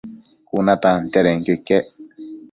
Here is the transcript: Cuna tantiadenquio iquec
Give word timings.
Cuna 0.49 0.73
tantiadenquio 0.83 1.53
iquec 1.59 1.85